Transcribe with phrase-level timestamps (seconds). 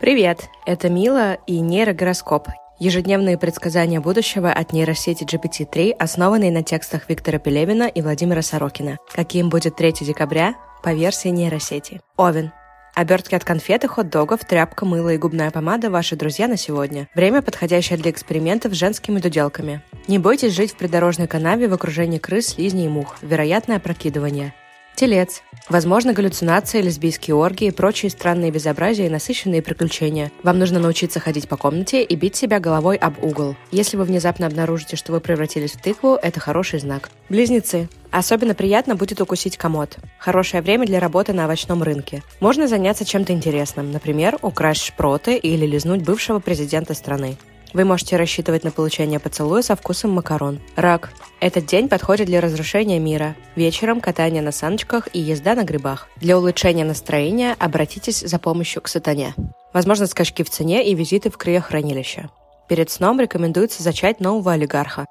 [0.00, 2.48] Привет, это Мила и нейрогороскоп.
[2.78, 8.96] Ежедневные предсказания будущего от нейросети GPT-3, основанные на текстах Виктора Пелевина и Владимира Сорокина.
[9.14, 12.00] Каким будет 3 декабря по версии нейросети.
[12.16, 12.50] Овен.
[12.94, 17.06] Обертки от конфеты, хот-догов, тряпка, мыло и губная помада– ваши друзья на сегодня.
[17.14, 19.82] Время, подходящее для экспериментов с женскими дуделками.
[20.08, 23.18] Не бойтесь жить в придорожной канаве в окружении крыс, слизней и мух.
[23.20, 24.54] Вероятное опрокидывание.
[25.00, 25.40] Телец.
[25.70, 30.30] Возможно, галлюцинации, лесбийские оргии и прочие странные безобразия и насыщенные приключения.
[30.42, 33.56] Вам нужно научиться ходить по комнате и бить себя головой об угол.
[33.70, 37.08] Если вы внезапно обнаружите, что вы превратились в тыкву, это хороший знак.
[37.30, 37.88] Близнецы.
[38.10, 39.96] Особенно приятно будет укусить комод.
[40.18, 42.22] Хорошее время для работы на овощном рынке.
[42.40, 47.38] Можно заняться чем-то интересным, например, украсть шпроты или лизнуть бывшего президента страны.
[47.72, 50.60] Вы можете рассчитывать на получение поцелуя со вкусом макарон.
[50.76, 51.12] Рак.
[51.40, 53.36] Этот день подходит для разрушения мира.
[53.54, 56.08] Вечером катание на саночках и езда на грибах.
[56.16, 59.34] Для улучшения настроения обратитесь за помощью к сатане.
[59.72, 62.28] Возможно, скачки в цене и визиты в криохранилище.
[62.68, 65.06] Перед сном рекомендуется зачать нового олигарха.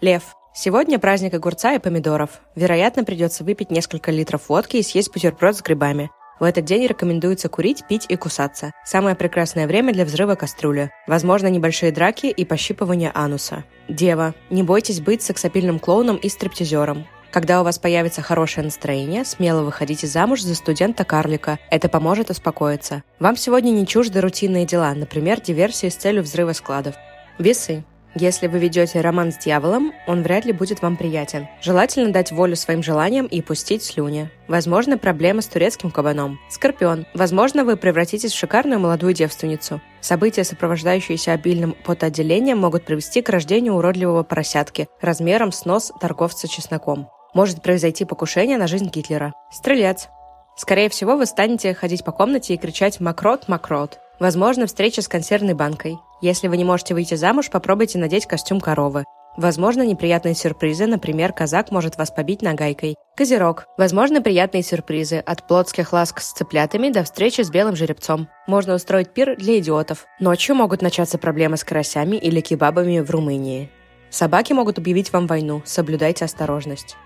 [0.00, 0.34] Лев.
[0.54, 2.40] Сегодня праздник огурца и помидоров.
[2.54, 6.10] Вероятно, придется выпить несколько литров водки и съесть бутерброд с грибами.
[6.40, 8.72] В этот день рекомендуется курить, пить и кусаться.
[8.84, 10.90] Самое прекрасное время для взрыва кастрюли.
[11.06, 13.64] Возможно, небольшие драки и пощипывание ануса.
[13.88, 14.34] Дева.
[14.50, 17.06] Не бойтесь быть сексапильным клоуном и стриптизером.
[17.30, 21.58] Когда у вас появится хорошее настроение, смело выходите замуж за студента-карлика.
[21.68, 23.02] Это поможет успокоиться.
[23.18, 26.94] Вам сегодня не чужды рутинные дела, например, диверсии с целью взрыва складов.
[27.38, 27.82] Весы.
[28.16, 31.48] Если вы ведете роман с дьяволом, он вряд ли будет вам приятен.
[31.60, 34.30] Желательно дать волю своим желаниям и пустить слюни.
[34.46, 36.38] Возможно, проблемы с турецким кабаном.
[36.48, 37.06] Скорпион.
[37.12, 39.80] Возможно, вы превратитесь в шикарную молодую девственницу.
[40.00, 47.08] События, сопровождающиеся обильным потоотделением, могут привести к рождению уродливого поросятки размером с нос торговца чесноком.
[47.34, 49.32] Может произойти покушение на жизнь Гитлера.
[49.50, 50.08] Стрелец.
[50.56, 53.98] Скорее всего, вы станете ходить по комнате и кричать «Макрот, Макрот».
[54.20, 55.98] Возможно, встреча с консервной банкой.
[56.24, 59.04] Если вы не можете выйти замуж, попробуйте надеть костюм коровы.
[59.36, 62.96] Возможно, неприятные сюрпризы, например, казак может вас побить нагайкой.
[63.14, 63.66] Козерог.
[63.76, 68.28] Возможно, приятные сюрпризы, от плотских ласк с цыплятами до встречи с белым жеребцом.
[68.46, 70.06] Можно устроить пир для идиотов.
[70.18, 73.70] Ночью могут начаться проблемы с карасями или кебабами в Румынии.
[74.08, 76.96] Собаки могут объявить вам войну, соблюдайте осторожность.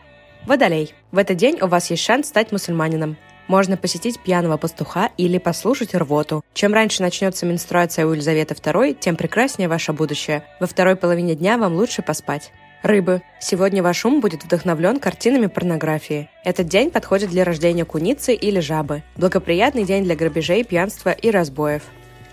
[0.47, 0.95] Водолей.
[1.11, 3.17] В этот день у вас есть шанс стать мусульманином.
[3.49, 6.45] Можно посетить пьяного пастуха или послушать рвоту.
[6.53, 10.45] Чем раньше начнется менструация у Елизаветы II, тем прекраснее ваше будущее.
[10.61, 12.53] Во второй половине дня вам лучше поспать.
[12.83, 13.23] Рыбы.
[13.41, 16.31] Сегодня ваш ум будет вдохновлен картинами порнографии.
[16.45, 19.03] Этот день подходит для рождения куницы или жабы.
[19.17, 21.83] Благоприятный день для грабежей, пьянства и разбоев.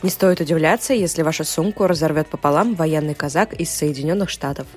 [0.03, 4.67] Не стоит удивляться, если вашу сумку разорвет пополам военный казак из Соединенных Штатов.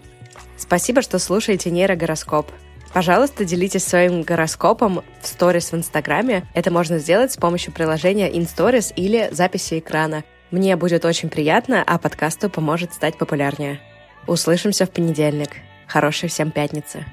[0.57, 2.51] Спасибо, что слушаете нейрогороскоп.
[2.93, 6.47] Пожалуйста, делитесь своим гороскопом в сторис в Инстаграме.
[6.55, 10.25] Это можно сделать с помощью приложения InStories или записи экрана.
[10.51, 13.81] Мне будет очень приятно, а подкасту поможет стать популярнее.
[14.27, 15.51] Услышимся в понедельник.
[15.87, 17.05] Хорошей всем пятницы.